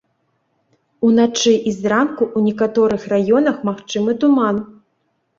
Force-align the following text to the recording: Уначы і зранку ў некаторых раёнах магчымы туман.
Уначы 1.09 1.51
і 1.71 1.73
зранку 1.79 2.23
ў 2.27 2.39
некаторых 2.47 3.01
раёнах 3.13 3.59
магчымы 3.69 4.11
туман. 4.25 4.57